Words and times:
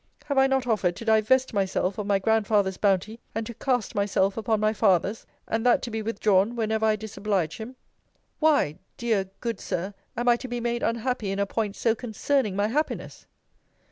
Have 0.25 0.37
I 0.39 0.47
not 0.47 0.65
offered 0.65 0.95
to 0.95 1.05
divest 1.05 1.53
myself 1.53 1.99
of 1.99 2.07
my 2.07 2.17
grandfather's 2.17 2.77
bounty, 2.77 3.19
and 3.35 3.45
to 3.45 3.53
cast 3.53 3.93
myself 3.93 4.35
upon 4.35 4.59
my 4.59 4.73
father's! 4.73 5.27
and 5.47 5.63
that 5.63 5.83
to 5.83 5.91
be 5.91 6.01
withdrawn, 6.01 6.55
whenever 6.55 6.87
I 6.87 6.95
disoblige 6.95 7.57
him? 7.57 7.75
Why, 8.39 8.79
dear, 8.97 9.25
good 9.41 9.59
Sir, 9.59 9.93
am 10.17 10.27
I 10.27 10.37
to 10.37 10.47
be 10.47 10.59
made 10.59 10.81
unhappy 10.81 11.29
in 11.29 11.37
a 11.37 11.45
point 11.45 11.75
so 11.75 11.93
concerning 11.93 12.55
my 12.55 12.65
happiness? 12.69 13.27